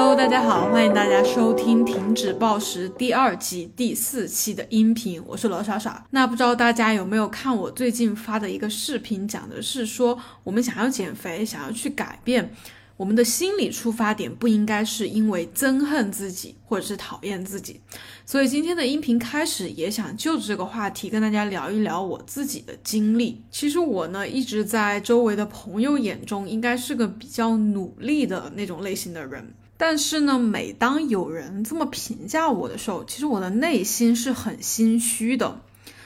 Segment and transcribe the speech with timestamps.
[0.00, 6.06] Hello，大家好，欢迎大家收听《停止暴食》第二季第四期的音频，我是罗莎莎。
[6.10, 12.54] 那不知道大家有没有看我最近发的一个视频，讲的是说我们想要减肥，想要去改变。
[12.96, 17.80] 我们的心理出发点不应该是因为憎恨自己或者是讨厌自己，
[18.24, 23.42] 所以今天的音频开始也想就着这个话题跟大家聊一聊我自己的经历。
[23.50, 35.62] 其实我呢一直在周围的朋友眼中应该是个比较努力的那种类型的人，但是呢，每当有人这么评价我的时候，其实我的内心是很心虚的。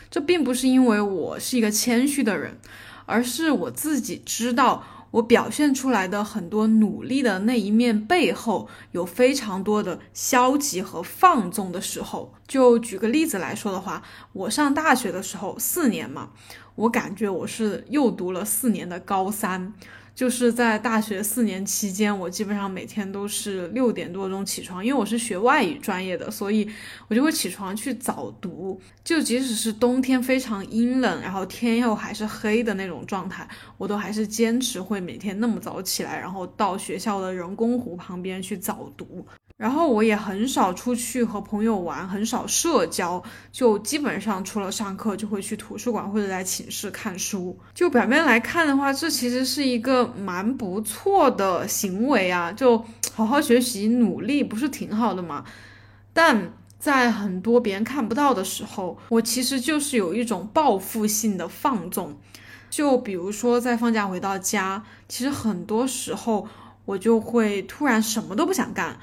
[0.09, 2.59] 这并不是因为我是一个谦虚的人，
[3.07, 4.85] 而是我自己知道。
[5.13, 12.33] 我表现出来的很多努力的那一面背后，有非常多的消极和放纵的时候。
[12.49, 16.31] 就举个例子来说的话，我上大学的时候四年嘛，
[16.77, 19.75] 我感觉我是又读了四年的高三。
[20.15, 26.69] 就是在大学四年期间，我基本上每天都是六点多钟起床，因为我是学外语专业的，所以
[27.09, 28.81] 我就会起床去早读。
[29.03, 39.27] 就即使是冬天非常阴冷，然后天又还是黑的那种状态，我都还是坚持会每天那么早起来，然后到学校的人工湖旁边去早读。
[39.57, 43.23] 然后我也很少出去和朋友玩，很少社交，
[43.53, 47.57] 就基本上除了上课就会去图书馆或者在寝室看书。
[47.75, 55.45] 就表面来看的话，这其实是一个蛮不错的行为啊，就好好学习、努力，不是挺好的吗？
[56.13, 62.19] 但在很多别人看不到的时候，我其实就是有一种报复性的放纵。
[62.69, 66.49] 就比如说在放假回到家，其实很多时候
[66.87, 68.99] 我就会突然什么都不想干。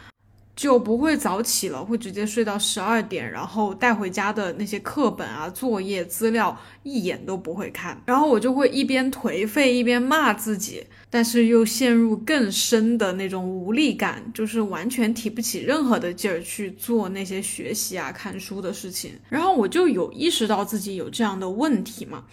[0.60, 19.14] 就不会早起了，会直接睡到十二点，然后带回家的那些课本啊、作业、资料一眼都不会看，然后我就会一边颓废一边骂自己，但是又陷入更深的那种无力感，就是完全提不起任何的劲儿去做那些学习啊、看书的事情。
[19.30, 22.26] 然后我就有意识到自己有这样的问题嘛，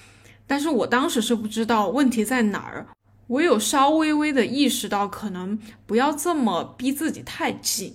[0.49, 2.89] 但是我当时是不知道问题在哪儿。
[3.27, 7.95] 我有稍微微的意识到，可能不要这么逼自己太紧，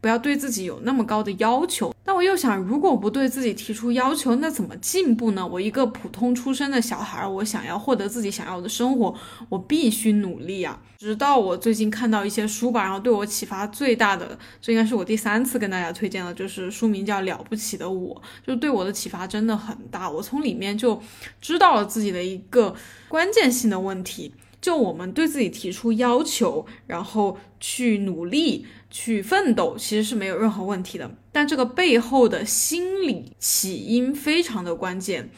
[0.00, 1.94] 不要对自己有那么高的要求。
[2.04, 5.46] 但我又想，如果不对自己提出要求，那怎么进步呢？
[5.46, 9.14] 我一个普通出身的小孩，我想要获得自己想要的生活，
[9.48, 10.80] 我必须努力啊！
[10.98, 20.10] 直到我最近看到一些书吧，然后对我启发最大的，这应该是我第三次跟大家推荐了，就是书名叫《了不起的我》，就对我的启发真的很大。
[20.10, 21.00] 我从里面就
[21.40, 22.74] 知道了自己的一个
[23.08, 24.34] 关键性的问题。
[24.62, 31.14] 就我们对自己提出要求，然后去努力、去奋斗，其实是没有任何问题的。
[31.32, 35.28] 但这个背后的心理起因非常的关键。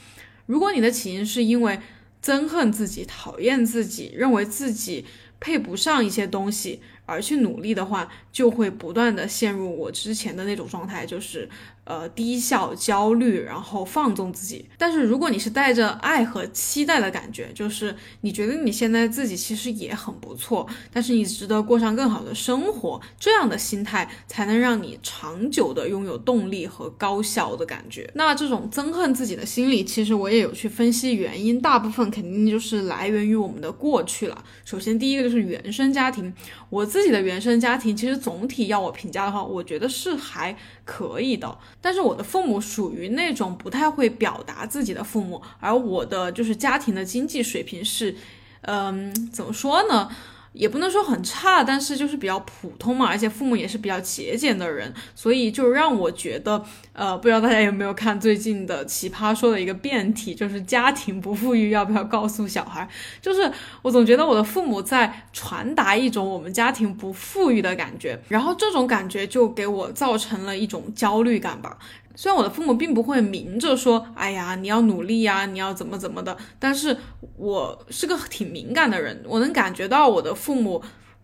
[0.44, 1.80] 如果你的起因是因为
[2.22, 5.06] 憎恨自己、讨厌自己、认为自己
[5.40, 11.48] 配不上一些东西而去努力的话，就会不断的陷入我之前的那种状态，就是。
[11.86, 14.64] 呃，低效、焦虑，然后放纵自己。
[14.78, 28.10] 但是，如果你是带着爱和期待的感觉，就是你觉得你现在自己其实也很不错，但是你值得过上更好的生活，这样的心态才能让你长久的拥有动力和高效的感觉。
[28.14, 34.42] 那这种憎恨自己的心理，其实我也有去分析原因，大部分肯定就是来源于我们的过去了。
[34.64, 36.32] 首先，第一个就是原生家庭。
[36.70, 41.58] 我自己的原生家庭，其实总体要我评价的话，我觉得是还可以的。
[41.80, 48.14] 但是我的父母属于那种不太会表达自己的父母，而我的就是家庭的经济水平是，
[48.60, 50.08] 嗯，怎么说呢？
[50.54, 62.88] 也不能说很差，但是就是比较普通嘛，而且父母也是比较节俭的人，所以就让我觉得，呃，不知道大家有没有看最近的奇葩说的一个辩题，就是家庭不富裕要不要告诉小孩？
[63.20, 63.50] 就是
[63.82, 71.76] 我总觉得我的父母在传达一种我们家庭不富裕的感觉，然后这种感觉就给我造成了一种焦虑感吧。
[72.16, 76.96] 虽然我的父母并不会明着说，哎呀，你要努力呀，你要怎么怎么的，但是
[77.36, 80.80] 我是个挺敏感的人，我能感觉到我的父母，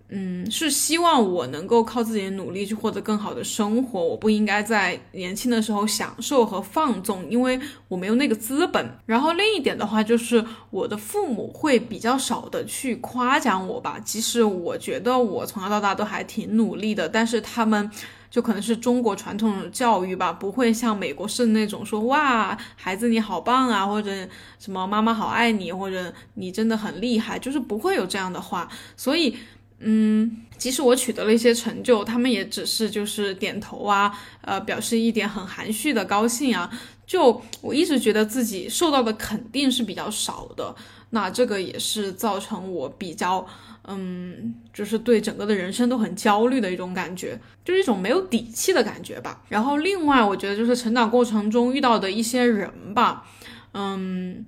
[0.08, 8.84] 嗯，是希望我能够靠自己的努力去获得更好的生活，我不应该在年轻的时候享受和放纵，因为我没有那个资本。
[9.06, 17.88] 然后另一点的话，就是我的父母会比较少的去夸奖我吧，即使我觉得我从小到大都还挺努力的，但是他们。
[18.30, 24.10] 就可能是中国传统教育吧，不会像美国式那种说哇孩子你好棒啊，或者
[24.58, 28.68] 什么妈妈好爱你，或者你真的很厉害，就是不会有这样的话。
[28.96, 29.36] 所以，
[29.80, 36.70] 嗯，即使我取得了一些成就，他们也只是就是点头啊，呃，表示一点很含蓄的高兴啊。
[37.10, 40.72] 就我一直觉得自己受到的肯定是比较少的，
[41.10, 43.44] 那这个也是造成我比较，
[43.88, 49.42] 嗯，就是对整个的人生都很焦虑的一种感觉，就是一种没有底气的感觉吧。
[49.48, 53.26] 然后另外，我觉得就是成长过程中遇到的一些人吧，
[53.72, 54.46] 嗯，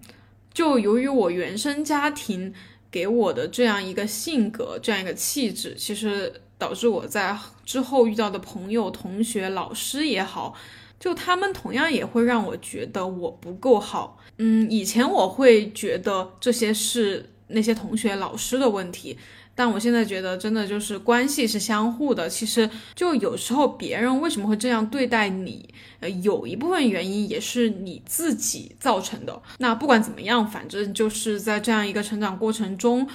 [0.54, 2.54] 就由于我原生家庭
[2.92, 10.54] 给我的这样一个性格、这样一个气质，其实导致我在之后遇到的朋友、同学、老师也好。
[11.02, 19.18] 就他们同样也会让我觉得我不够好，嗯，以前我会觉得这些是那些同学、老师的问题，
[19.52, 22.28] 但我现在觉得真的就是关系是相互的。
[22.28, 25.68] 其实就有时候别人为什么会这样对待你，
[25.98, 29.42] 呃，有一部分原因也是你自己造成的。
[29.58, 33.08] 那不管怎么样，反正就是在这样一个成长过程中，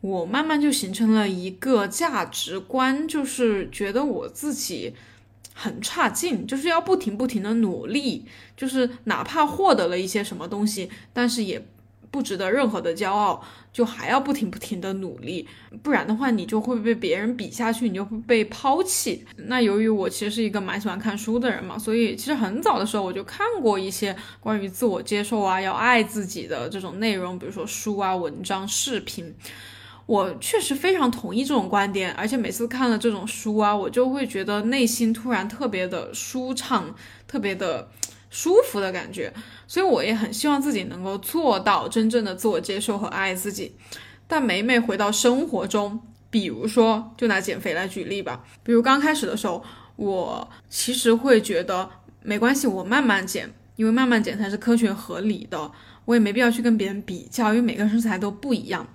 [0.00, 4.92] 我慢慢就形成了一个价值观，就是觉得我自己。
[5.60, 8.24] 很差劲，就是要不停不停的努力，
[8.56, 11.60] 就是哪怕获得了一些什么东西，但是也
[12.12, 15.48] 不值得任何的骄傲，就还要不停不停的努力，
[15.82, 19.26] 不然的话你就会被别人比下去，你就会被抛弃。
[19.48, 29.34] 那由于我其实是一个蛮喜欢看书的人嘛，所以其实很早的时候我就看过一些关于自我接受啊，要爱自己的这种内容，比如说书啊、文章、视频。
[30.08, 36.94] 我确实非常同意这种观点，而且每次看了这种书啊，我就会觉得内心突然特别的舒畅，
[37.26, 37.86] 特别的
[38.30, 39.30] 舒服的感觉。
[39.66, 43.76] 所以我也很希望自己能够做到真正的自我接受和爱自己。
[44.26, 46.00] 但每每回到生活中，
[46.30, 49.62] 比如说就拿减肥来举例吧，比如刚开始的时候，
[49.96, 51.86] 我其实会觉得
[52.22, 55.70] 没关系，我慢慢减，因为慢慢减才是科学合理的，
[56.06, 58.86] 我也没必要去跟别人比较，因为每个人身材都不一样。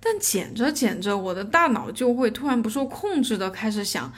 [0.00, 4.12] 但减着减着，我的大脑就会突然不受控制的开始想，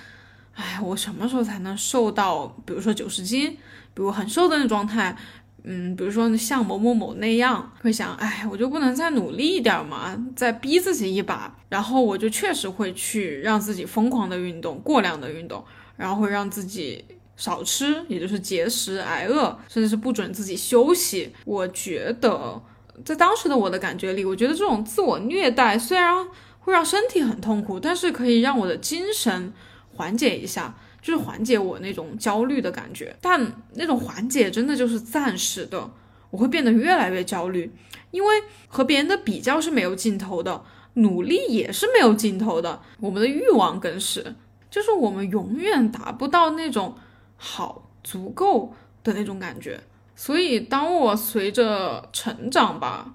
[0.54, 3.50] 哎，我什么时候才能瘦到，比如说九十斤，
[3.94, 5.16] 比如很瘦的那状态，
[5.62, 10.22] 嗯，比如说像某某某那样，会想，哎，我就不能再努力一点吗？
[10.36, 15.64] 再逼自己一把，然后我就确实会去让自己疯狂的运动，过量的运动，
[15.96, 17.02] 然后会让自己
[17.36, 21.32] 少吃，也就是节食挨饿，甚至是不准自己休息。
[21.46, 22.62] 我觉得。
[23.04, 26.26] 在当时的我的感觉里，我觉得这种自我虐待虽然
[26.60, 29.52] 会让身体很痛苦，但是可以让我的精神
[29.94, 33.16] 缓解一下，就是缓解我那种焦虑的感觉。
[33.20, 35.90] 但那种缓解真的就是暂时的，
[36.30, 37.72] 我会变得越来越焦虑，
[38.10, 40.62] 因为和别人的比较是没有尽头的，
[40.94, 44.34] 努力也是没有尽头的，我们的欲望更是，
[44.70, 46.96] 就是我们永远达不到那种
[47.36, 49.80] 好足够的那种感觉。
[50.22, 53.14] 所以，当我随着成长吧，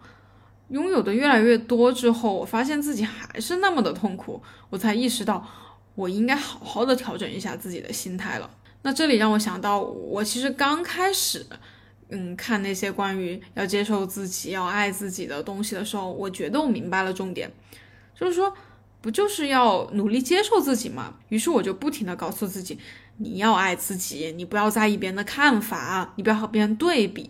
[0.70, 4.42] 拥有的越来越多之后，我发现自己还是那么的痛苦，
[4.72, 5.48] 我才意识到，
[5.94, 8.50] 我应该好好的调整一下自己的心态了。
[8.82, 11.46] 那这里让我想到，我其实刚开始，
[12.10, 17.52] 嗯，看那些关于要接受自己、要爱自己的东西的时候，我觉得我明白了重点，
[18.20, 18.52] 就是说，
[19.00, 21.14] 不就是要努力接受自己吗？
[21.30, 22.80] 于是我就不停的告诉自己。
[23.18, 27.30] 你要爱自己，你不要在意别人的看法，你不要和别人对比。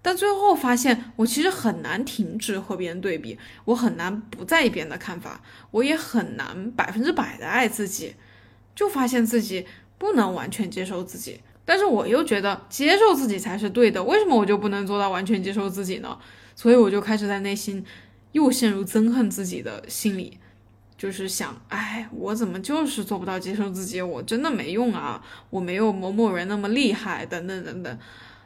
[0.00, 8.14] 但最后发现，我其实很难停止和别人对比，我很难不在意别人的看法，我也很难百分之百的爱自己。
[8.74, 9.66] 就发现自己
[9.98, 14.02] 不能完全接受自己，但是我又觉得接受自己才是对的。
[14.04, 16.16] 为什么我就不能做到完全接受自己呢？
[16.54, 17.84] 所以我就开始在内心
[18.30, 20.38] 又陷入憎恨自己的心理。
[20.98, 24.02] 就是想，哎，我怎么就是做不到接受自己？
[24.02, 25.22] 我真的没用啊！
[25.48, 27.98] 我没有某某人那么厉害，等等等等。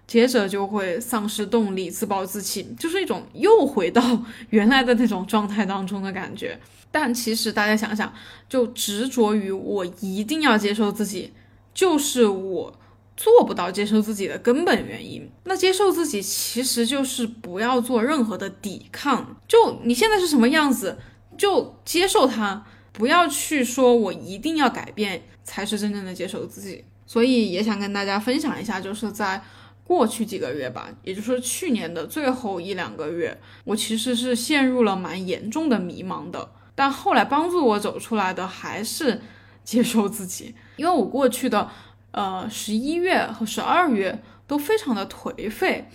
[0.07, 6.61] 接着就会丧失动力，自暴自弃，就是一种又回到 原来的那种状态当中的感觉。
[6.91, 8.13] 但其实大家想想，
[8.51, 11.33] 就执着于我一定要接受自己，
[11.73, 12.79] 就是我
[13.17, 15.27] 做不到接受自己的根本原因。
[15.45, 20.99] 那接受自己其实就是不要做任何的抵抗，就你现在是什么样子。
[21.37, 26.85] 就接受它，不要去说我一定要改变才是真正的接受自己。
[27.07, 29.43] 所以也想跟大家分享一下，就是在
[29.85, 36.51] 过去几个月吧，也就是去年的最后一两个月，我其实是陷入了蛮严重的迷茫的。
[36.75, 39.21] 但后来帮助我走出来的还是
[39.63, 41.69] 接受自己，因为我过去的
[42.13, 45.89] 呃十一月和十二月都非常的颓废。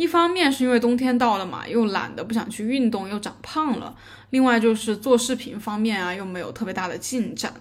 [0.00, 3.94] 一方面是因为冬天到了嘛，又懒得不想去运动，又长胖了。
[4.30, 7.52] 另外就是做视频方面啊，又没有特别大的进展。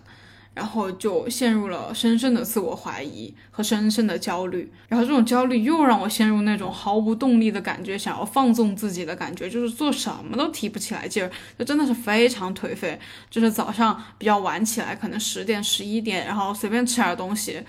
[0.55, 12.99] 然后就陷入了深深的自我怀疑和深深的焦虑，然后这种焦虑又让我陷入那种毫无动力的感觉，想要放纵自己的感觉，就是做什么都提不起来劲儿，就真的是非常颓废。
[13.29, 17.61] 就是早上比较晚起来，可能十点、十一点，然后随便吃点东西。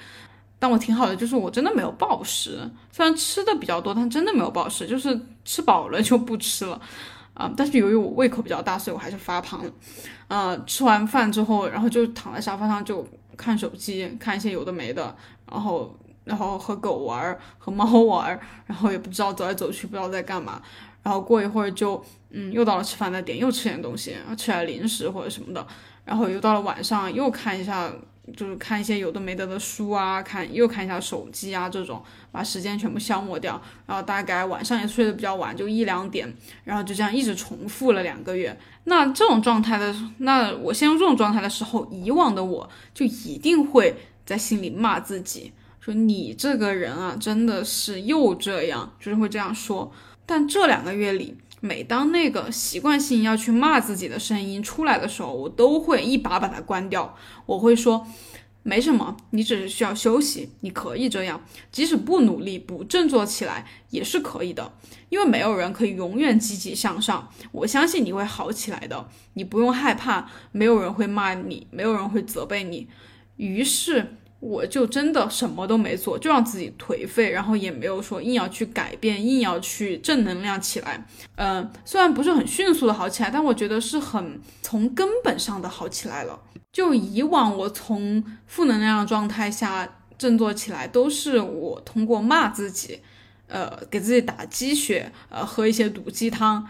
[0.60, 2.60] 但我挺好的，就是我真的没有暴食，
[2.92, 6.80] 虽然吃的比较多，但真的没有暴食，就是吃饱了就不吃了。
[7.32, 9.72] 啊，但是由于我胃口比较大，所以我还是发胖了。
[10.28, 13.06] 呃，吃完饭之后，然后就躺在沙发上就
[13.38, 15.16] 看手机，看一些有的没的，
[15.50, 20.60] 然后然后和狗玩，和猫玩，然后也不知道走来走去，不知道在干嘛。
[21.02, 25.66] 然后过一会儿就，嗯，又到了吃饭的点，又吃点东西，吃点零食或者什么的。
[26.04, 27.90] 然后又到了晚上，又看一下。
[28.36, 36.32] 就是看一些有的没的的书啊，看又看一下手机啊，这种把时间全部消磨掉，然后大概晚上也睡得比较晚，就一两点，
[36.64, 38.58] 然后就这样一直重复了两个月。
[38.84, 43.94] 那这种状态的，那我陷入这种状态的时候，以往的我就一定会
[44.24, 49.92] 在心里骂自己，说你这个人啊，真的是又这样，就是会这样说。
[50.24, 57.14] 但这两个月里，每当那个习惯性要去骂自己的声音出来的时候，我都会一把把它关掉。
[57.44, 58.06] 我会说，
[58.62, 64.72] 没什么，你只是需要休息，你可以这样，即使不努力、不振作起来也是可以的。
[65.10, 72.88] 因为没有人可以永远积极向上，我相信你会好起来的，你不用害怕，没有人会骂你，没有人会责备你。
[73.36, 74.16] 于是。
[74.40, 81.06] 我就真的什么都没做，就让自己颓废，然后也没有说硬要去改变，硬要去正能量起来。
[81.36, 86.40] 嗯，虽然不是很迅速的好起来，但我觉得是很从根本上的好起来了。
[86.72, 93.00] 就以往我从负能量状态下振作起来，都是我通过骂自己，
[93.46, 96.66] 呃，给自己打鸡血，呃，喝一些毒鸡汤。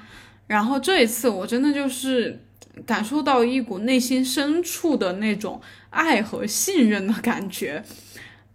[0.48, 2.42] 然后这一次我真的就是
[2.84, 5.60] 感受到一股内心深处的那种。
[5.90, 7.82] 爱和信任的感觉，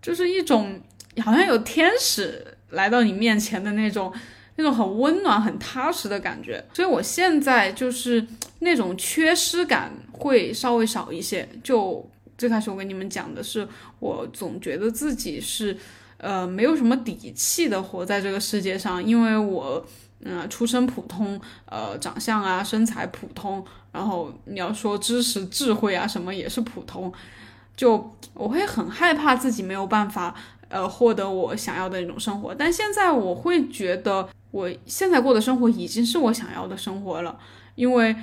[0.02, 0.82] 就是一种
[1.24, 4.12] 好像有天使来到你面前的那种，
[4.56, 6.64] 那种很温暖、很踏实的感觉。
[6.74, 8.26] 所以我现在就是
[8.60, 11.48] 那种缺失感会稍微少一些。
[11.64, 13.68] 就最开始我跟你们讲的是，
[14.00, 15.78] 我总觉得自己是
[16.18, 19.86] 呃没有什么底气的活在这个世界上，因为我
[20.22, 23.66] 嗯出身普通，呃长相啊身材普通。
[23.92, 27.12] 然后你要说知识、智慧啊什么也是普通，
[27.78, 30.36] 就我会很害怕自己没有办法
[30.68, 32.54] 呃获得我想要的那种生活。
[32.54, 37.40] 但现在我会觉得我现在过的生活已经是我想要的生活了，
[37.76, 38.14] 因为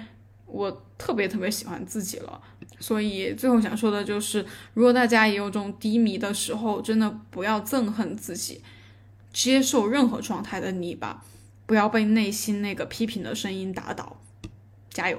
[0.45, 2.39] 我特别特别喜欢自己了。
[2.79, 4.45] 所以最后想说的就是，
[4.75, 8.61] 如果大家也有这种低迷的时候，真的不要憎恨自己，
[9.33, 11.25] 接受任何状态的你吧，
[11.67, 14.17] 不要被内心那个批评的声音打倒，
[14.91, 15.19] 加油！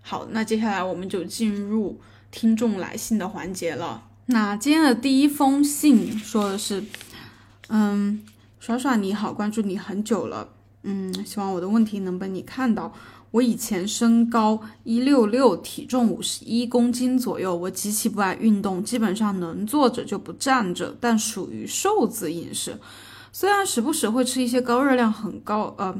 [0.00, 2.00] 好，那接下来我们就进入
[2.30, 4.08] 听众来信的环节了。
[4.26, 6.84] 那今天的第一封信说的是，
[7.68, 8.24] 嗯，
[8.58, 10.48] 耍耍你好，关注你很久了，
[10.82, 12.92] 嗯，希望我的问题能被你看到。
[13.30, 22.78] 我以前身高一六六，体重五十一公斤左右，我极其不爱运动，基本上能坐着就不站着，但属于瘦子饮食，
[23.36, 25.92] 虽然时不时会吃一些高热量很高，呃。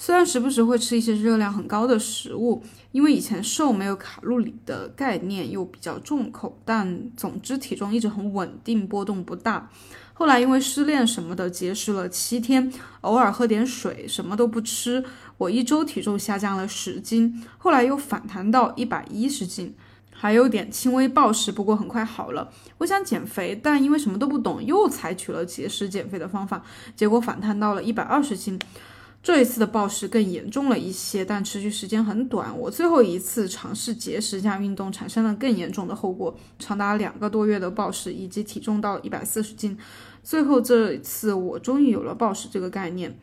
[0.00, 9.68] 虽然时不时会吃一些热量很高的食物，因为以前瘦没有卡路里的概念，又比较重口，但总之体重一直很稳定，波动不大。
[10.14, 15.04] 后来因为失恋什么的，节食了七天，偶尔喝点水，什么都不吃，
[15.36, 19.74] 我一周体重下降了十斤，后来又反弹到一百一十斤，
[20.20, 22.50] 还有点轻微暴食，不过很快好了。
[22.78, 26.64] 我想减肥，但因为什么都不懂，又采取了节食减肥的方法，
[26.96, 28.58] 结果反弹到了一百二十斤。
[29.22, 32.56] 这一次的暴食更严重了一些，但持续时间很短。
[32.58, 39.78] 我最后一次尝试节食加运动，产生了更严重的后果，长达两个多月的暴食，以及体重到一百四十斤。
[40.24, 43.16] 最后这一次，我终于有了暴食这个概念，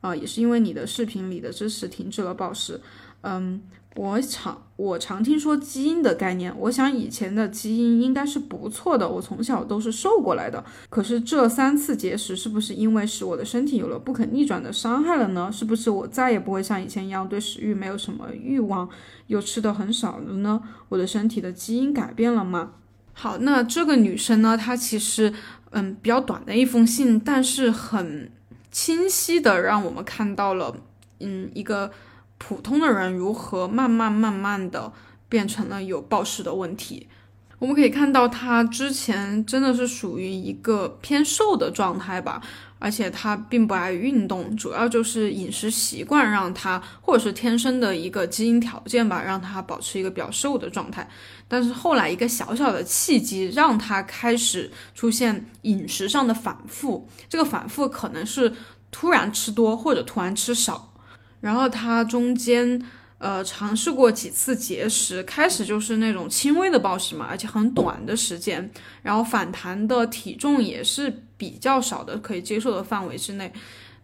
[0.00, 2.80] 啊，也是因为你的视频里的知识，停止了暴食。
[3.26, 3.60] 嗯。
[3.98, 10.62] 我常我常听说基因的概念，我想以前的基因应该是不错的，我从小都是瘦过来的。
[10.90, 15.50] 可是这三次节食是不是因为使我的身体有了不可逆转的伤害了呢？
[15.50, 18.86] 是不是我再也不会像以前一样对食欲没有什么欲望，
[19.28, 20.60] 又吃的很少了呢？
[20.90, 22.72] 我的身体的基因改变了吗？
[23.14, 25.32] 好，那这个女生呢，她其实
[25.70, 28.30] 嗯比较短的一封信，但是很
[28.70, 30.76] 清晰的让我们看到了
[31.20, 31.90] 嗯一个。
[32.38, 34.92] 普通的人如何慢慢慢慢的
[35.28, 37.08] 变成了有暴食的问题？
[37.58, 42.38] 我们可以看到，他之前真的是属于一个偏瘦的状态吧，
[42.78, 51.08] 而且他并不爱运动，主要就是饮食习惯让他，或者是天生的一个基因条件吧，让他保持一个比较瘦的状态。
[51.48, 57.08] 但是后来一个小小的契机，让他开始出现饮食上的反复。
[57.26, 58.52] 这个反复可能是
[58.90, 60.92] 突然吃多或者突然吃少，
[61.46, 62.82] 然后他中间。
[63.18, 68.70] 呃，尝试过几次节食，开始就是那种轻微的暴食嘛，而且很短的时间，
[69.02, 73.50] 然后反弹的体重也是比较少的，可以接受的范围之内。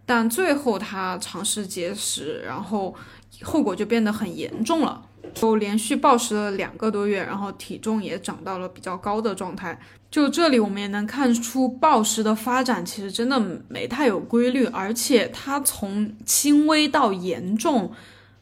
[0.06, 2.94] 但最后他尝试节食，然后
[3.42, 5.02] 后果就变得很严重了，
[5.34, 9.78] 就连续暴食了两个多月，然后体重也涨到了比较高的状态。
[10.10, 17.90] 就这里我们也能看出，暴食的发展其实真的没太有规律，而且它从轻微到严重。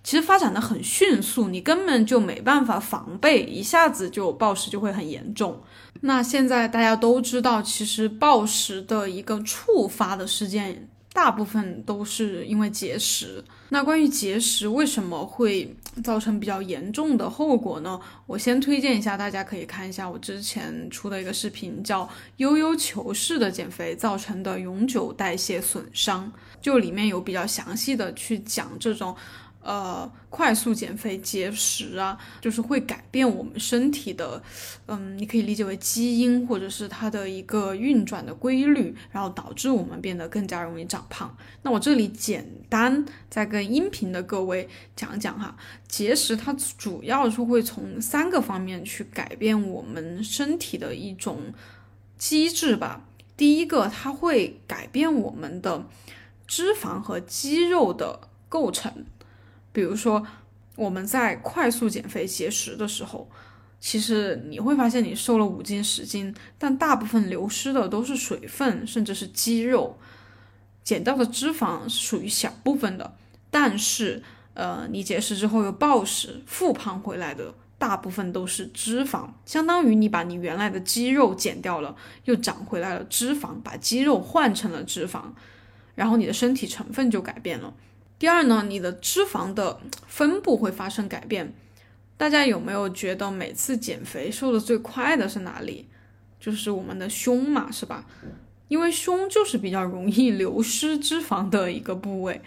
[0.03, 5.63] 其实发展的很迅速，你根本就没办法防备，一下子就暴食就会很严重。
[6.01, 13.45] 那现在大家都知道，其实暴食的一个触发的事件，大部分都是因为节食。
[13.69, 18.01] 那关于节食为什么会造成比较严重的后果呢？
[18.27, 22.05] 我先推荐一下，大家可以看一下我之前出的一个视频，叫
[22.37, 29.15] 《悠悠球式的减肥造成的永久代谢损伤》，就里面有比较详细的去讲这种。
[29.63, 34.43] 呃，快速减肥节食啊，就是会改变我们身体的，
[34.87, 41.37] 嗯，你可以理解为基因或者是它的一个运转的规律，然后导致我们变得更加容易长胖。
[41.63, 45.55] 那我这里简单再跟音频的各位讲讲哈，
[45.87, 51.53] 节食它主要是会从三个方面去改变我们身体的一种
[52.17, 53.05] 机制吧。
[53.37, 55.87] 第一个，它会改变我们的
[56.47, 59.05] 脂肪和肌肉的构成。
[59.73, 60.27] 比如说，
[60.77, 63.31] 我们在快速减肥节食的时候，
[63.79, 69.99] 其实你会发现你瘦了五斤十斤，但大部分流失的都是水分，甚至是肌肉，
[70.83, 73.17] 减掉的脂肪是属于小部分的。
[73.51, 74.23] 但是，
[74.55, 85.23] 呃，你节食之后又暴食复胖回来的大部分都是脂肪，相当于你把你原来的肌肉减掉了，又长回来了脂肪，把肌肉换成了脂肪，
[85.95, 87.73] 然后你的身体成分就改变了。
[88.21, 91.55] 第二呢，你的脂肪的分布会发生改变。
[92.19, 95.89] 大家有没有觉得每次减肥瘦的最快的是哪里？
[96.39, 98.05] 就是我们的胸嘛，是吧？
[98.69, 102.43] 因为胸就是比较容易流失脂肪的一个部位，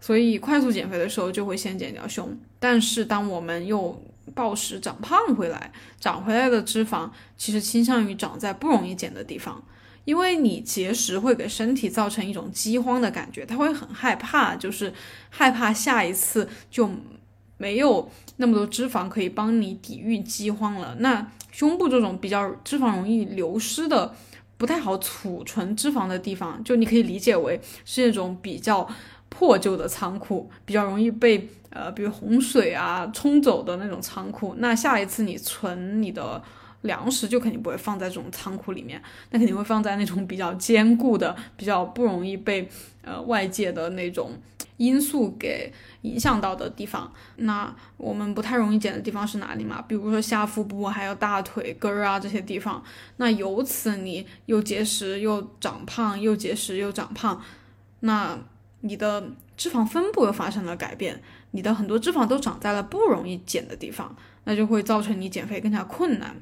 [0.00, 2.38] 所以快速减肥的时候就会先减掉胸。
[2.60, 4.00] 但是当我们又
[4.36, 9.64] 暴食长胖回来，长回来的脂肪其实倾向于长在不容易减的地方。
[10.08, 14.90] 因为你节食会给身体造成一种饥荒的感觉，他会很害怕，就是
[15.28, 16.88] 害怕下一次就
[17.58, 20.96] 没有那么多脂肪可以帮你抵御饥荒了。
[21.00, 24.14] 那胸部这种比较脂肪容易流失的、
[24.56, 28.88] 不太好储存脂肪的地方，就你可以理解为是那种比较
[29.28, 34.54] 破旧的仓库，比较容易被呃，比如洪水啊冲走的那种仓库。
[34.56, 36.42] 那下一次你存你的。
[36.82, 42.68] 粮食就肯定不会放在这种仓库里面，那肯定会放在那种比较坚固的、比较不容易被
[43.02, 44.32] 呃外界的那种
[44.76, 47.12] 因素给影响到的地方。
[47.36, 49.82] 那我们不太容易减的地方是哪里嘛？
[49.88, 52.82] 比如说下腹部，还有大腿根儿啊这些地方。
[53.16, 57.42] 那由此你又节食又长胖，又节食又长胖，
[58.00, 58.38] 那
[58.82, 64.14] 你的脂肪分布又发生了改变，你的很多脂肪都长在了不容易减的地方，
[64.44, 66.36] 那就会造成你减肥更加困难。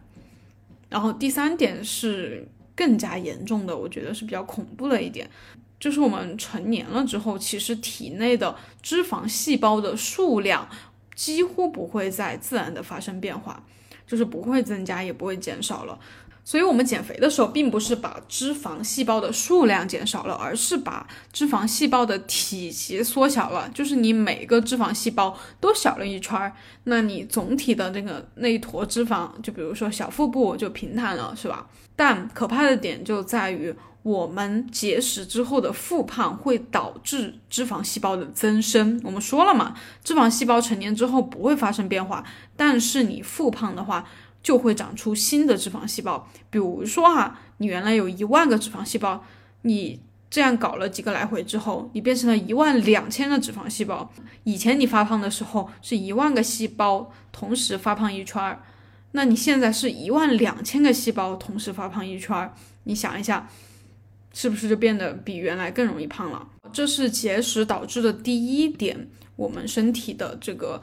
[0.88, 5.28] 然后第三点是更加严重的，我觉得是比较恐怖的一点，
[5.80, 10.68] 就是我们成年了之后，其实体内的脂肪细胞的数量
[11.14, 13.64] 几乎不会再自然的发生变化，
[14.06, 15.98] 就是不会增加也不会减少了。
[16.48, 23.68] 所以，我们减肥的时候，并不是把脂肪细胞的数量减少了，而是把脂肪细胞的体积缩小了。
[23.74, 26.52] 就是你每个脂肪细胞都小了一圈儿，
[26.84, 31.66] 那你总体的那个那一坨脂肪，就比如说小腹部就平坦了，是吧？
[31.96, 39.00] 但可怕的点就在于，我们节食之后的复胖会导致脂肪细胞的增生。
[39.02, 42.22] 我们说了嘛，脂肪细胞成年之后不会发生变化，
[42.56, 44.04] 但是你复胖的话。
[44.46, 49.24] 就会长出新的脂肪细胞，比如说哈，你原来有一万个脂肪细胞，
[49.62, 54.08] 你这样搞了几个来回之后，你变成了一万两千个脂肪细胞。
[54.44, 58.62] 以前你发胖的时候是一万个细胞同时发胖一圈儿，
[59.10, 62.54] 那你现在是一万两千个细胞同时发胖一圈儿，
[62.84, 63.50] 你想一下，
[64.32, 66.46] 是不是就变得比原来更容易胖了？
[66.72, 70.80] 这是节食导致的第一点，我们身体的这个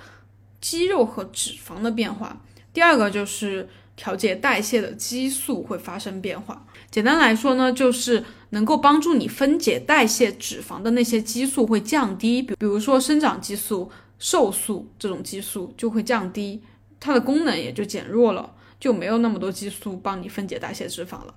[0.60, 2.42] 肌肉和脂肪的变化。
[2.74, 6.66] 第二个就是调节代谢的激素会发生变化。
[6.90, 16.62] 简单来说呢，就是能够帮助你分解代谢脂肪的那些激素会降低，比比如说生长激素、瘦素这种激素就会降低，
[17.00, 21.34] 它的功能也就减弱了，就没有那么多激素帮你分解代谢脂肪了。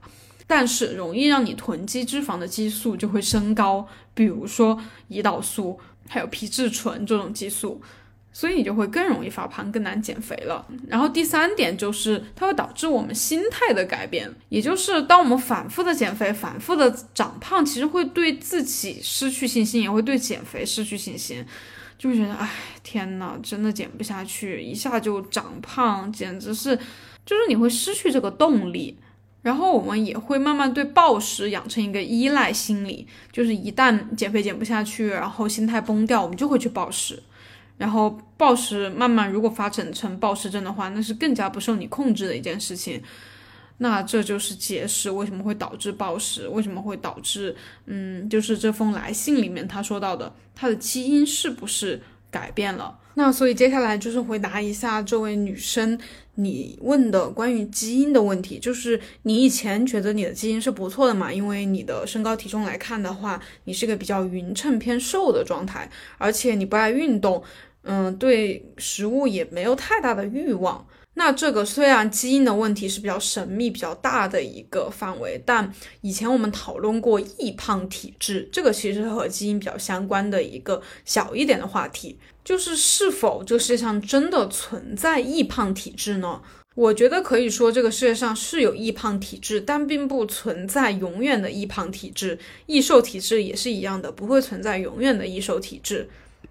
[0.47, 7.83] 但是容易让你囤积脂肪的激素就会升高，比如说胰岛素，还有皮质醇这种激素，
[8.39, 10.63] 所以你就会更容易发胖，更难减肥了。
[10.89, 21.43] 然后第三点就是它会导致我们心态的改变，也就是当我们反复的减肥、反复的长胖，其实会对自己失去信心，也会对减肥失去信心，
[21.97, 22.47] 就会觉得哎
[22.83, 26.77] 天呐，真的减不下去，一下就长胖，简直是，
[27.25, 28.99] 就是你会失去这个动力。
[29.41, 37.23] 然后我们也会慢慢对暴食养成一个依赖心理，就是一旦减肥减不下去，然后心态崩掉，我们就会去暴食。
[37.77, 43.03] 然后暴食慢慢如果发展成暴食症的话，那是更加不受你控制的一件事情。
[43.79, 52.99] 那这就是节食为什么会导致暴食，为什么会导致嗯，就是这封来信里面他说到的，他的基因是不是改变了？
[53.19, 55.99] 那所以接下来就是回答一下这位女生
[56.35, 61.31] 你问的关于基因的问题，就是你以前觉得你的基因是不错的嘛？
[61.33, 67.43] 因为你的身高体重来看的话，你是个比较匀称偏瘦的状态，而且你不爱运动，
[67.87, 70.87] 嗯，对食物也没有太大的欲望。
[71.15, 75.73] 那这个虽然基因的问题是比较神秘、比较大的一个范围，但
[76.03, 82.19] 以前我们讨论过易胖体质，这个其实和基因比较相关的一个小一点的话题。
[82.45, 86.43] 就是是否这世界上真的存在易胖体质呢？
[86.75, 92.39] 我觉得可以说这个世界上是有易胖体质，但并不存在永远的易胖体质。
[92.67, 96.07] 易瘦体质也是一样的，不会存在永远的易瘦体质。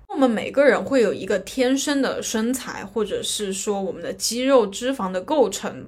[0.08, 5.86] 我们每个人会有一个天生的身材，或者是说我们的肌肉、脂肪的构成，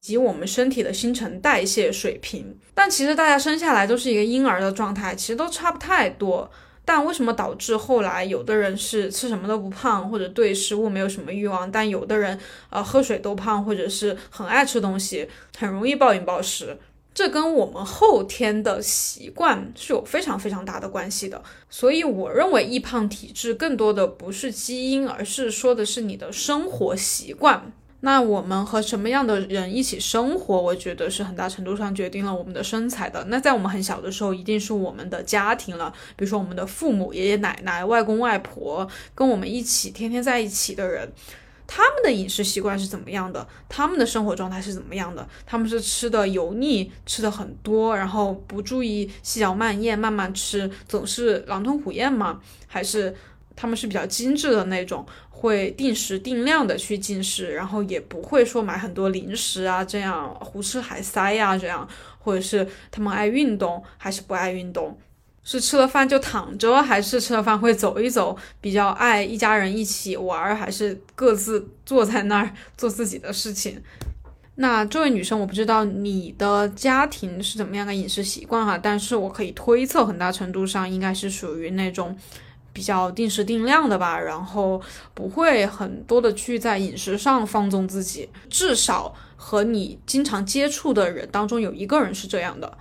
[0.00, 2.56] 及我们身体的新陈代谢水平。
[2.74, 6.50] 但其实大家生下来都是一个婴儿的状态，其实都差不太多。
[6.84, 12.38] 但为什么导致后来有的人是吃什么都不胖，或者对食物没有什么欲望，但有的人
[12.70, 15.28] 呃喝水都胖，或者是很爱吃东西，
[15.58, 16.78] 很容易暴饮暴食？
[17.18, 21.42] 这跟我们后天的习惯是有非常非常大的关系的。
[21.68, 27.72] 所以我认为易胖体质更多的不是基因，而是说的是你的生活习惯。
[28.02, 33.24] 那我们和什么样的人一起生活，我觉得是很大程度上决定了我们的身材的。
[33.24, 41.10] 那在我们很小的时候，一定是我们的家庭了，比如说我们的父母、爷爷奶奶、外公外婆，跟我们一起天天在一起的人，
[41.68, 43.46] 他们的饮食习惯是怎么样的？
[43.68, 45.28] 他们的生活状态是怎么样的？
[45.46, 52.40] 他们是吃的油腻，吃的很多，然后不注意细嚼慢咽，慢慢吃，总是狼吞虎咽吗？
[52.66, 53.14] 还是
[53.54, 55.06] 他们是比较精致的那种？
[55.30, 64.98] 会定时定量的去进食，然后也不会说买很多零食啊，这样胡吃海塞呀，这样，或者是他们爱运动还是不爱运动，
[65.50, 73.80] 是吃了饭就躺着，还是吃了饭会走一走，比较爱一家人一起玩，还是各自坐在那儿做自己的事情？
[74.56, 82.14] 那这位女生，我不知道你的家庭是怎么样的饮食习惯哈，但是我可以推测，很大程度上应该是属于那种。
[82.70, 84.80] 比较定时定量的吧，然后
[85.12, 92.78] 不会很多的去在饮食上放纵自己，至少和你经常接触的人当中有一个人是这样的。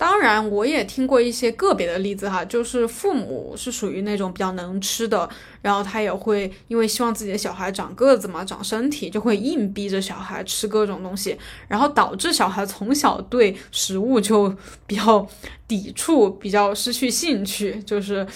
[0.00, 5.28] 当然，我也听过一些个别的例子哈，就是父母是属于那种比较能吃的，
[5.60, 11.36] 然后他也会因为希望自己的小孩长个子嘛，长身体，就会硬逼着小孩吃各种东西，
[11.68, 15.28] 然后导致小孩从小对食物就比较
[15.68, 18.26] 抵触，比较失去兴趣，就是。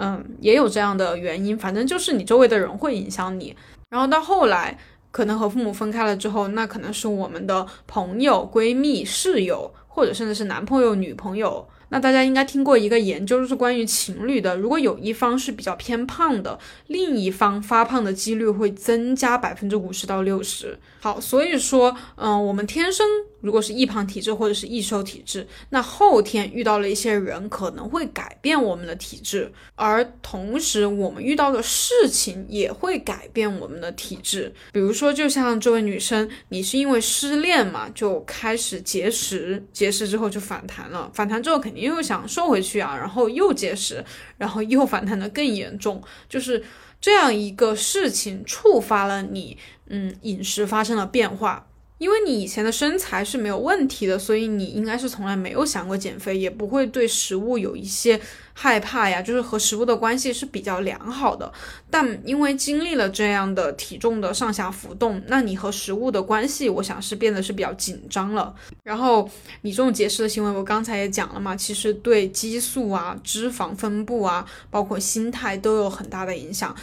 [0.00, 3.52] 嗯，也有这样的原因，反正就是你周围的人会影响你。
[3.90, 4.78] 然后到后来，
[5.10, 11.66] 可能和父母分开了之后，那可能是我们的朋友、闺蜜、室友，或者甚至是男朋友、女朋友。
[11.90, 14.56] 那大家应该听过一个研究，是关于情侣的。
[14.56, 20.78] 如果有一方是比较偏胖的，另一方发胖的几率会增加百分之五十到六十。
[21.00, 23.06] 好，所以说，嗯，我们天生
[23.40, 34.52] 如果是易胖体质或者是易瘦体质，那后天遇到了一些人，可能会改变我们的体质，而同时我们遇到的事情也会改变我们的体质。
[34.72, 44.04] 比如说，就像这位女生，你是因为失恋嘛，就开始节食，节食之后就反弹了，反弹之后肯定又想瘦回去啊，然后又节食，
[44.36, 46.62] 然后又反弹的更严重，就是
[47.00, 49.56] 这样一个事情触发了你。
[49.90, 58.20] 嗯，饮食发生了变化，因为你以前的身材是没有问题的，所以你应该是从来没有想过减肥，也不会对食物有一些
[58.60, 61.52] 害怕呀，就是和食物的关系是比较良好的。
[61.88, 68.52] 但因为经历了这样的体重的上下浮动，那你和食物的关系，我想是变得是比较紧张了。
[68.82, 69.30] 然后
[69.62, 76.74] 你这种节食的行为，我刚才也讲了嘛，其实对激素啊、脂肪分布啊，包括心态都有很大的影响。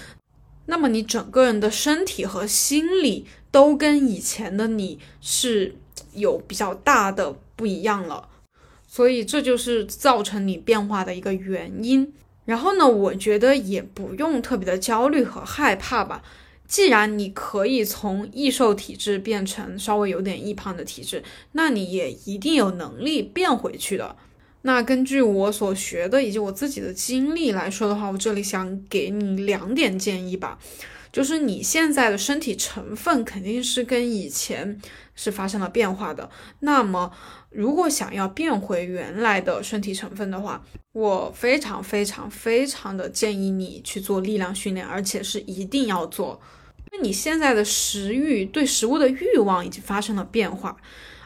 [0.68, 5.76] 那么你整个人的身体和心理都跟以前的你是
[6.14, 8.30] 有比较大的不一样了，
[8.96, 12.14] 所以这就是造成你变化的一个原因。
[12.46, 16.24] 然后呢，我觉得也不用特别的焦虑和害怕吧。
[16.66, 24.16] 既然你可以从易瘦体质变成稍微有点易胖的体质，那你也一定有能力变回去的。
[24.62, 30.58] 那根据我所学的以及我自己的经历来说的话，我这里想给你两点建议吧，
[31.16, 34.78] 就是你现在的身体成分肯定是跟以前
[35.16, 36.30] 是发生了变化的。
[36.60, 37.10] 那么，
[37.52, 46.38] 如果想要变回原来的身体成分的话，我非常非常非常的建议你去做力量训练，而且是一定要做，
[46.92, 50.76] 因为你现在的食欲对食物的欲望已经发生了变化。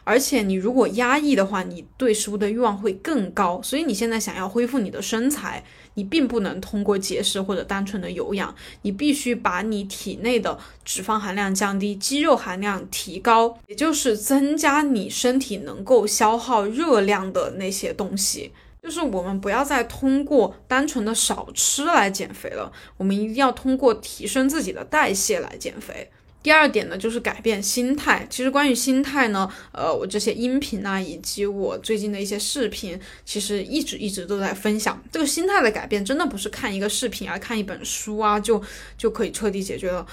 [0.04, 3.60] 而且你如果压抑的话，你对食物的欲望会更高。
[3.60, 18.52] 所以你现在想要恢复你的身材，你并不能通过节食或者单纯的有氧，你必须把你体内的脂肪含量降低，肌肉含量提高，也就是增加你身体能够消耗热量的那些东西。
[18.82, 26.10] 就是我们不要再通过单纯的少吃来减肥了，我们一定要通过提升自己的代谢来减肥。
[26.42, 28.26] 第二点呢，就是改变心态。
[28.30, 35.02] 其实关于心态呢，呃，我这些音频啊，以及我最近的一些视频，其实一直一直都在分享。
[35.12, 38.62] 这个心态的改变，真的不是看一个视频啊，看一本书啊，就
[38.96, 40.06] 就可以彻底解决了。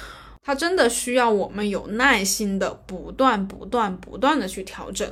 [0.43, 5.09] 它真的需要我们有耐心的，不断、不断、不断的去调整。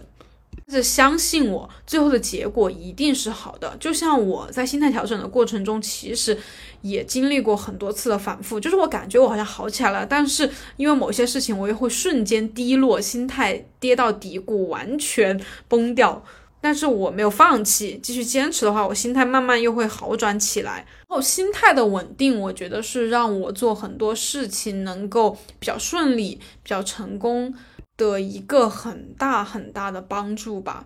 [0.68, 3.78] 是相信我，最后的结果一定是好的。
[3.80, 6.36] 就像我在心态调整的过程中，其实
[6.82, 8.60] 也经历过很多次的反复。
[8.60, 16.24] 就是我感觉我好像好起来了，但是因为某些事情，我又会瞬间低落，心态跌到底谷，完全崩掉。
[16.60, 20.78] 但是我没有放弃，继续坚持的话，我心态慢慢又会好转起来。
[21.08, 27.54] 然后心态的稳定，我觉得是让我做很多事情能够比较顺利、比较成功。
[27.98, 30.86] 的一个很大很大的帮助吧，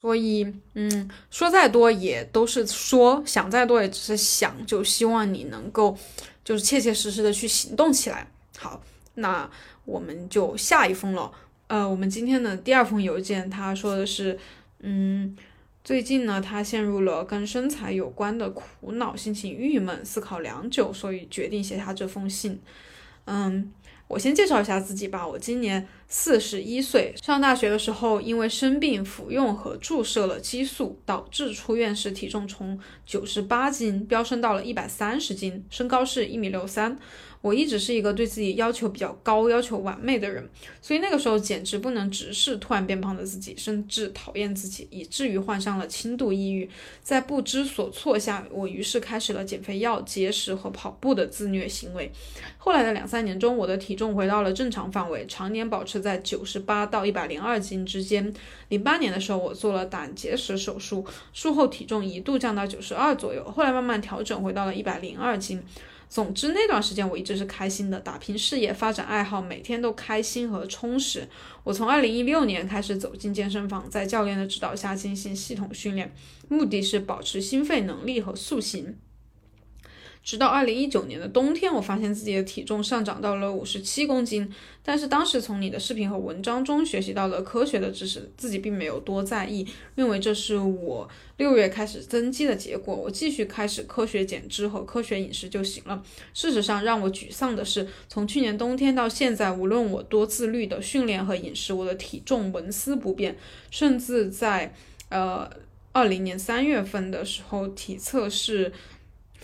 [0.00, 5.96] 所以，嗯，说再多也都是说，想再多也只是想，就希望你能够，
[6.42, 8.30] 就是切切实实的去行动起来。
[8.56, 8.82] 好，
[9.16, 9.50] 那
[9.84, 11.30] 我们就下一封了。
[11.66, 14.38] 呃，我们今天的第二封邮件，他说的是，
[14.80, 15.36] 嗯，
[15.84, 22.58] 最近呢，他陷入了跟身材有关的苦恼，心情郁闷，思考良久，所以决定写下这封信。
[23.26, 23.70] 嗯。
[24.08, 27.14] 我先介绍一下自己吧，我今年四十一岁。
[27.22, 36.98] 上大学的时候，因为生病服用和注射了激素，导致出院时体重从九十八斤飙升到了一百三十斤，身高是一米六三。
[37.42, 40.48] 我一直是一个对自己要求比较高、要求完美的人，
[40.80, 46.68] 所以那个时候简直不能直视突然变胖的自己，甚至讨厌自己，以至于患上了轻度抑郁。
[47.02, 52.10] 在不知所措下，我于是开始了减肥药、节食和跑步的自虐行为。
[52.58, 58.32] 后来的两三年中，我的体重回到了正常范围，常年保持在九十八到一百零二斤之间。
[58.68, 65.62] 零八年的时候，我做了胆结石手术，术后体重一度降到九十二左右，后来慢慢调整回到了一百零二斤。
[66.08, 71.28] 总之那段时间我一直是开心的，打拼事业，发展爱好，每天都开心和充实。
[71.64, 76.14] 我从二零一六年开始走进健身房，在教练的指导下进行系统训练，
[76.48, 78.96] 目的是保持心肺能力和塑形。
[80.26, 84.52] 直到二零一九年的冬天，我发现自己的体重上涨到了五十七公斤。
[84.82, 92.92] 但是当时从你的视频和文章中学习到了科学的知识，自己并没有多在意，认为这是我六月开始增肌的结果。
[92.92, 96.02] 我继续开始科学减脂和科学饮食就行了。
[96.34, 103.36] 事实上，让我沮丧的是，从去年冬天到现在，无论我多自律的训练和饮食，我的体重纹丝不变，
[103.70, 104.74] 甚至在
[105.08, 105.48] 呃
[105.92, 108.72] 二零年三月份的时候体测是。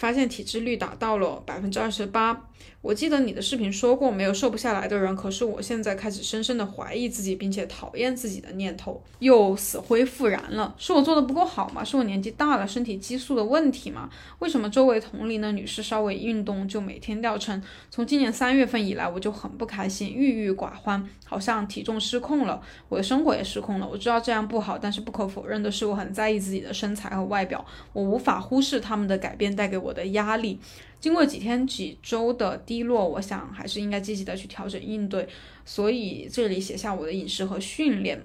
[0.02, 2.48] 发现体脂率达到了百分之二十八。
[2.80, 10.74] 我记得你的视频说过没有瘦不下来的人，可是我现在开始深深的怀疑自己，并且讨厌自己的念头又死灰复燃了。
[10.76, 11.84] 是我做的不够好吗？
[11.84, 14.10] 是我年纪大了，身体激素的问题吗？
[14.40, 17.62] 为什么周围同龄的女士稍微运动就每天掉秤？
[17.88, 23.88] 从今年三月份以来，我就很不开心，郁郁寡欢，好像体重失控了，我的生活也失控了。
[23.88, 30.58] 我知道这样不好，但是不可否认的是，我很在意自己的身材和外表，我无法忽视他们的改变带给我的压力。
[31.00, 35.28] 经过几天几周的低落，我想还是应该积极的去调整应对。
[35.64, 38.24] 所以这里写下我的饮食和训练，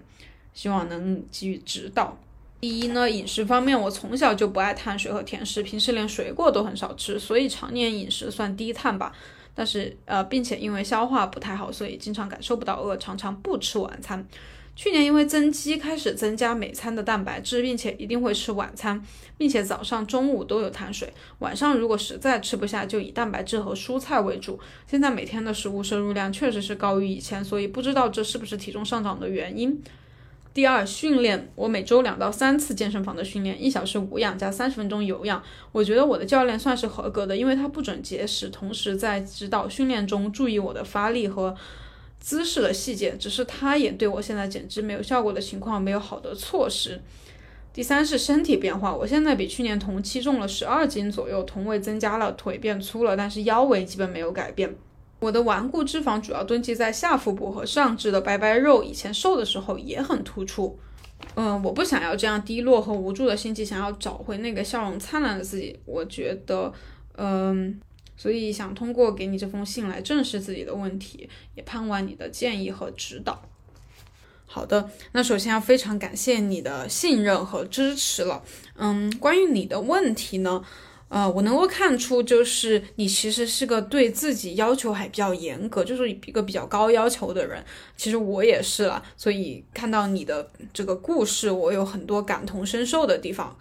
[0.54, 2.18] 希望能给予指导。
[2.60, 9.14] 第一呢，饮食方面，我从小就不爱碳水和甜食，平时连水果都很少吃，所以常年饮食算低碳吧。
[9.54, 14.24] 但是呃，并且因为消化不太好，所以经常感受不到饿，常常不吃晚餐。
[14.78, 19.04] 去年因为增肌开始增加每餐的蛋白质，并且一定会吃晚餐，
[19.36, 21.12] 并且早上、中午都有碳水。
[21.40, 24.60] 晚上如果实在吃不下，就以蛋白质和蔬菜为主。
[24.86, 29.82] 现在每天的食物摄入量确实是高于以前，所以不知道这是不是体重上涨的原因。
[30.54, 35.42] 第二，训练，我每周两到三次健身房的训练，一小时无氧加三十分钟有氧。
[35.72, 41.56] 我觉得我的教练算是合格的，因为他不准节食，同时在指导训练中注意我的发力和。
[42.20, 47.02] 姿势的细节，只是他也对我现在减脂没有效果的情况没有好的措施。
[47.72, 54.76] 第三是身体变化，我现在比去年同期重了十二斤左右，臀围增加了，腿变粗了，但是腰围基本没有改变。
[55.20, 60.78] 我的顽固脂肪主要堆积在下腹部和上肢的白白肉，以前瘦的时候也很突出。
[61.36, 65.80] 嗯，我不想要这样低落和无助的心情，想要找回那个笑容灿烂的自己。
[65.86, 66.74] 我觉得，
[67.16, 67.80] 嗯。
[68.18, 73.42] 所以想通过给你这封信来正视自己的问题，也盼望你的建议和指导。
[74.50, 78.44] 好的，那首先要非常感谢你的信任和支持了。
[78.76, 80.64] 嗯，关于你的问题呢，
[81.10, 87.64] 呃，我能够看出就是你其实是个对自己要求还比较严格，就是一个比较高要求的人。
[87.98, 93.56] 其实我也是了，所以看到你的这个故事，我有很多感同身受的地方。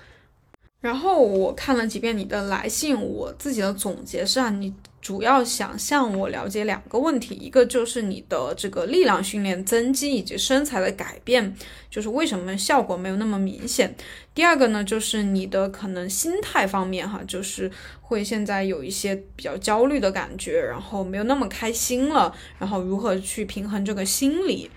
[0.87, 4.73] 然后我看了几遍你的来信，我自己的总结是啊，你
[5.03, 11.53] 主要想向我了解两个问题，一个就是你的这个力量训练增肌以及身材的改变，
[11.91, 13.93] 就是为什么效果没有那么明显。
[14.33, 17.69] 第二个呢，就是你的可能心态方面哈，就是
[18.01, 24.71] 会现在有一些比较焦虑的感觉，然后没有那么开心了，然后如何去平衡这个心理。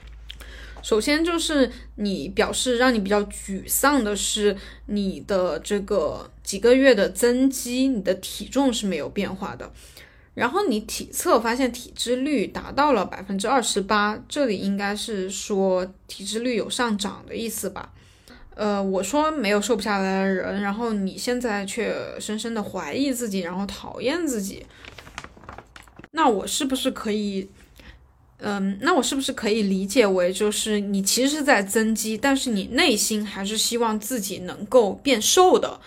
[0.82, 9.72] 首先就是你表示让你比较沮丧的是你的这个几个月的增肌，你的体重是没有变化的，
[10.34, 17.92] 然后你体测发现体脂率达到了百分之二十八，这里应该是说体脂率有上涨的意思吧？
[18.56, 24.66] 呃，我说没有瘦不下来的人，然后你现在却深深的怀疑自己，然后讨厌自己，
[26.12, 27.50] 那我是不是可以？
[28.42, 35.80] 嗯，那我是不是可以理解为，就是你其实是在增肌，但是你内心还是希望自己能够变瘦的？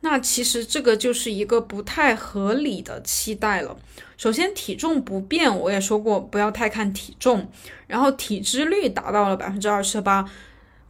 [0.00, 3.76] 那其实这个就是一个不太合理的期待了。
[4.16, 7.48] 首先，体重不变，我也说过不要太看体重，
[7.88, 10.28] 然后体脂率达到了百分之二十八，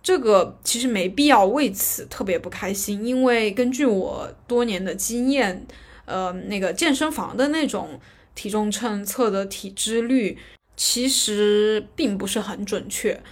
[0.03, 5.67] 这个其实没必要为此特别不开心，因为根据我多年的经验，
[6.05, 7.99] 呃，那个健身房的那种
[8.35, 10.37] 体重秤测的体脂率。
[10.77, 13.23] 其实并不是很准确。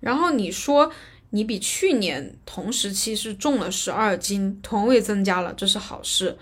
[0.00, 0.92] 然后你说
[1.30, 6.38] 你比去年同时期是重了十二斤，臀围增加了，这是好事，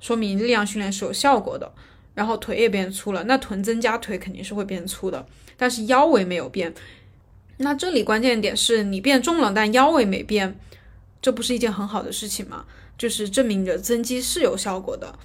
[0.00, 1.72] 说明力量训练是有效果的。
[2.14, 5.24] 然后腿也变粗了，那臀增加，腿肯定是会变粗的，
[5.56, 6.74] 但是腰围没有变。
[7.58, 10.58] 那这里关键点是你变重了，但腰围没变，
[11.22, 12.64] 这不是一件很好的事情吗？
[12.96, 15.16] 就是证明着增肌是有效果的。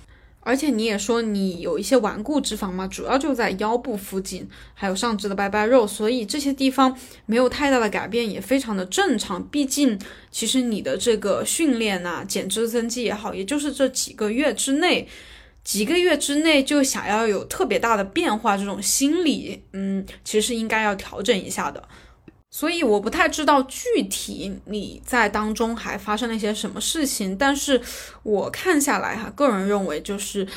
[0.43, 9.41] 而且你也说你有一些顽固脂肪嘛，主要就在腰部附近，还有上肢的白白肉，所以这些地方没有太大的改变，也非常的正常。
[9.47, 9.97] 毕竟，
[10.29, 15.07] 其实你的这个训练呐，减脂增肌也好，也就是这几个月之内，
[15.63, 21.87] 几个月之内就想要有特别大的变化，这种心理，嗯，其实是应该要调整一下的。
[22.55, 27.81] 所以我不太知道具体你在当中还发生了一些什么事情，但是
[28.21, 30.47] 我看下来哈，个人认为就是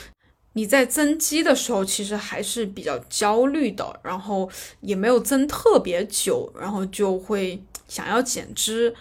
[0.52, 4.46] 你在增肌的时候其实还是比较焦虑的，然后
[4.82, 8.94] 也没有增特别久，然后就会想要减脂。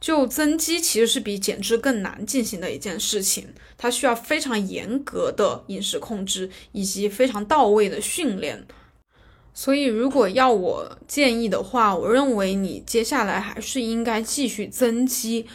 [0.00, 8.66] 就增肌其实是比减脂更难进行的一件事情，它需要非常严格的饮食控制以及非常到位的训练。
[9.60, 15.46] 所以，如果要我建议的话，我认为你接下来还是应该继续增肌，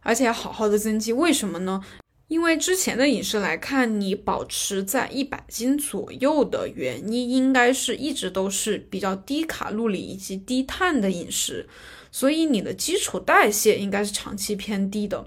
[0.00, 1.12] 而且要好好的增肌。
[1.12, 1.80] 为什么呢？
[2.26, 11.68] 因为之前的饮食来看，你保持在一百斤左右的原因，应该是一直都是比较低卡路里以及低碳的饮食，
[12.10, 15.24] 所以你的基础代谢应该是长期偏低的，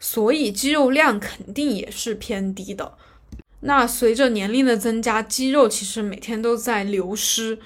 [0.00, 2.94] 所以肌肉量肯定也是偏低的。
[3.60, 7.56] 那随着年龄的增加，肌肉其实每天都在流失。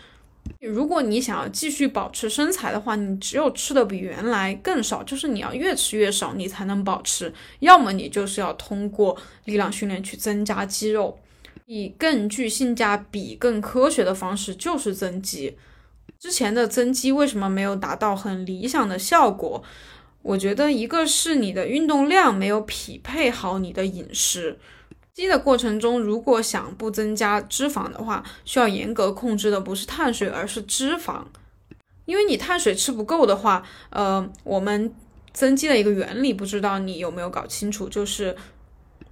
[0.58, 7.32] 如果你想要继续保持身材的话，你只有吃的比原来更少，就是你要越吃越少，你才能保持。
[7.60, 11.18] 要么你就是要通过力量训练去增加肌肉，
[11.66, 15.56] 以更具性价比、更科学的方式就是增肌。
[16.18, 19.62] 之前的增肌为什么没有达到很理想的效果？
[20.22, 24.58] 我觉得一个是你的运动量没有匹配好你的饮食。
[25.20, 31.22] 增肌的过程中，如果想不增加脂肪的话，需要严格控制的不是碳水，而是脂肪。
[32.06, 34.90] 因为你碳水吃不够的话，呃，我们
[35.34, 38.34] 增肌的一个原理，不知道你有没有搞清楚，就是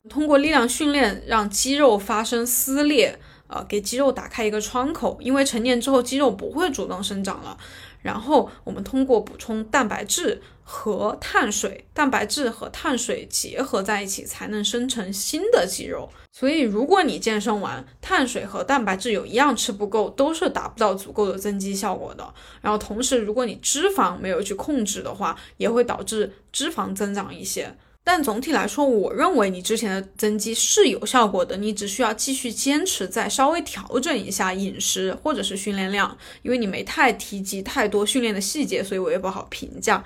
[0.09, 3.19] 通过力量训练让肌肉发生撕裂，
[3.49, 5.19] 呃，给肌肉打开一个窗口。
[5.21, 7.59] 因为成年之后肌肉不会主动生长了。
[8.01, 16.09] 然后我们通过补充蛋白质和碳水，蛋白质和碳水结合在一起，才能生成新的肌肉。
[16.31, 22.33] 所以，如果你健身完，碳水和蛋白质有一样吃不够，都是达不到足够的增肌效果的。
[22.63, 27.75] 然后，同时，如果你脂肪没有去控制的话，也会导致脂肪增长一些。
[28.11, 40.03] 但总体来说，我认为你之前的增肌是有效果的，你只需要继续坚持，再稍微调整一下饮食或者是训练量，因为你没太提及太多训练的细节，所以我也不好评价。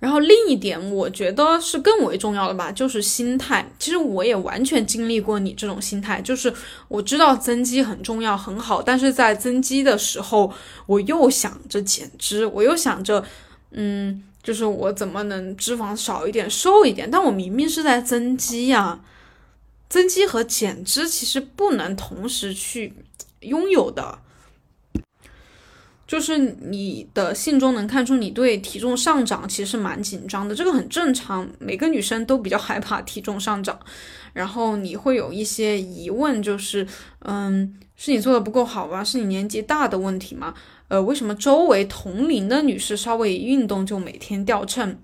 [0.00, 3.70] 然后另一点，我觉得是更为重要的吧，就是心态。
[3.78, 6.50] 其实我也完全经历过你这种心态，就是
[6.88, 10.50] 我知道增肌很重要很好，但是在增肌的时候，
[10.86, 13.22] 我又想着减脂，我又想着，
[13.72, 14.22] 嗯。
[14.44, 17.10] 就是我怎么能脂肪少一点、瘦一点？
[17.10, 19.00] 但我明明是在增肌呀！
[19.88, 22.92] 增肌和减脂其实不能同时去
[23.40, 24.18] 拥有的。
[26.06, 33.80] 就是你的信中能看出你对体重上涨其实蛮紧张的，这个很正常，每个女生都比较害怕体重上涨。
[34.34, 36.86] 然后你会有一些疑问，就是，
[37.20, 39.04] 嗯，是你做的不够好吧？
[39.04, 40.54] 是你年纪大的问题吗？
[40.88, 44.98] 呃，为什么周围同龄的女士稍微一运动就每天掉秤？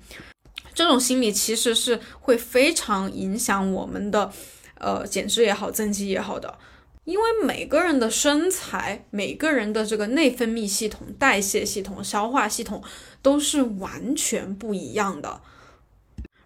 [0.74, 4.30] 这种心理其实是会非常影响我们的，
[4.78, 6.58] 呃，减脂也好，增肌也好的。
[7.04, 12.82] 因为每个人的身材、每个人的这个内分泌系统、代谢系统、消化系统
[13.22, 15.40] 都是完全不一样的。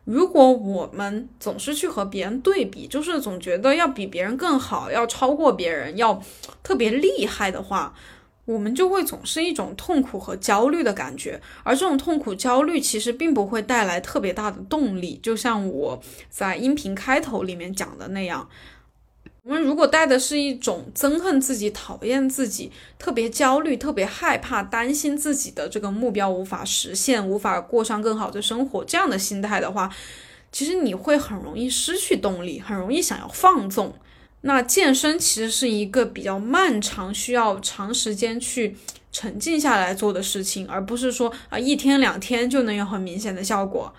[0.05, 6.23] 如果我们总是去和别人对比，就是总觉得要比别人更好，要超过别人，要
[6.63, 7.95] 特别厉害的话，
[8.45, 11.41] 我们就会总是一种痛苦和焦虑的感觉。
[11.63, 18.49] 而这种痛苦、焦虑其实并不会带来特别大的动力，就像我在音频开头里面讲的那样。
[19.47, 29.95] 我们如果带的是一种憎恨自己、讨厌自己、特别焦虑、特别害怕、担心自己的这个目标无法实现、无法过上更好的生活这样的心态的话，
[30.51, 33.95] 其实你会很容易失去动力，很容易想要放纵。
[34.41, 38.75] 那健身其实是一个比较漫长、需要长时间去
[39.13, 43.93] 沉静下来做的事情，而不是说啊一天两天就能有很明显的效果。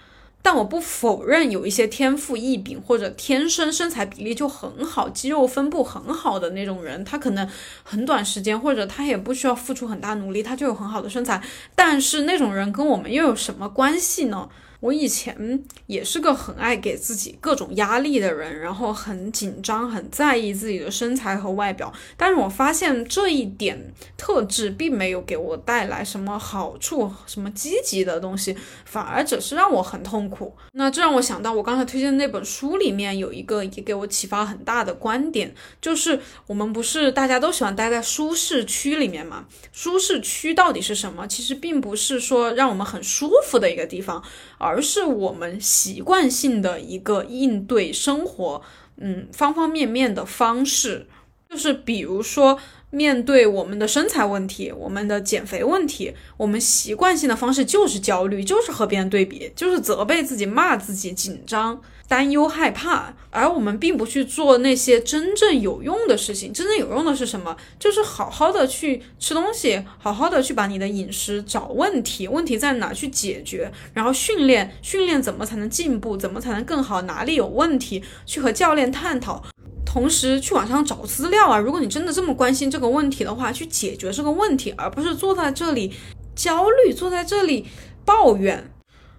[0.45, 7.49] 但我不否认有一些天赋异禀或者天生身材比例就很好、肌肉分布很好的那种人，他可能
[7.81, 11.41] 很短时间或者他也不需要付出很大努力，他就有很好的身材。
[11.73, 14.47] 但是那种人跟我们又有什么关系呢？
[14.79, 21.91] 我以前也是个很爱给自己各种压力的人，然后很紧张、很在意自己的身材和外表。
[22.17, 28.55] 但是我发现这一点特质并没有给我带来什么好处、什么积极的东西，
[28.85, 30.55] 反而只是让我很痛苦。
[30.73, 39.45] 那这让我想到我刚才推荐的那本书里面有一个也给我启发很大的观点，就是我们不是大家都喜欢待在舒适区里面吗？
[39.71, 41.27] 舒适区到底是什么？
[41.27, 44.21] 其实并不是说让我们很舒服的一个地方。
[44.65, 48.61] 而是我们习惯性的一个应对生活，
[48.97, 51.05] 嗯，方方面面的方式，
[51.47, 52.57] 就是比如说
[52.95, 61.81] 面对我们的身材问题、我们的减肥问题，我们习惯性的方式就是焦虑，就是和别人对比，就是责备自己、骂自己、紧张。
[62.07, 66.53] 担忧、害怕，而我们并不去做那些真正有用的事情。
[66.53, 67.57] 真正有用的是什么？
[67.79, 79.43] 就是好好的去吃东西，好好的去把你的饮食找问题，问题在哪去解决，然后训练，训练怎么才能进步，怎么才能更好，哪里有问题，去和教练探讨，
[79.85, 81.57] 同时去网上找资料啊。
[81.57, 85.93] 如果你真的这么关心这个问题的话，去解决这个问题，而不是坐在这里
[86.35, 87.65] 焦虑，坐在这里
[88.03, 88.71] 抱怨。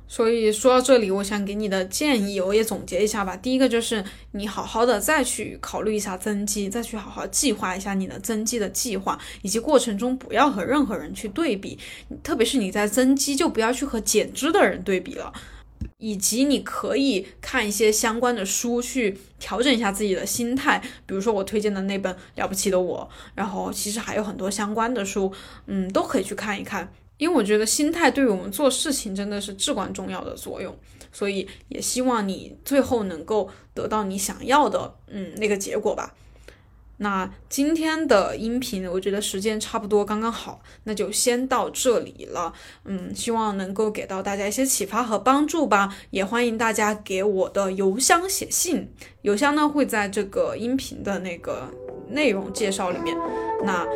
[0.09, 3.37] 所以说到这里，我想给你的建议，我也总结一下吧。
[3.37, 11.77] 第一个就是你好好的再去考虑一下增肌，再去好好计划一下你的增肌的计划，以及过程中不要和任何人去对比，
[12.23, 15.33] 特别是你在增肌就不要去和减脂的人对比了。
[15.99, 20.79] 以及你可以看一些相关的书去调整一下自己的心态。
[21.07, 25.33] 比如说我推荐的那本《了不起的我》，然后其实还有很多相关的书，
[25.67, 26.93] 嗯，都可以去看一看。
[27.19, 30.77] 因为我觉得心态对于我们做事情真的是至关重要的作用，
[31.11, 36.15] 所以也希望你最后能够得到你想要的，嗯，那个结果吧。
[36.99, 42.53] 那今天的音频，我觉得时间差不多刚刚好，那就先到这里了。
[42.85, 45.95] 嗯，希望能够给到大家一些启发和帮助吧。
[46.11, 48.91] 也欢迎大家给我的邮箱写信，
[49.23, 51.71] 邮箱呢会在这个音频的那个
[52.09, 53.17] 内容介绍里面。
[53.63, 53.87] 那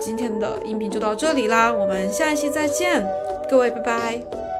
[0.00, 3.06] 今天的音频就到这里啦，我们下一期再见，
[3.50, 4.55] 各位拜拜。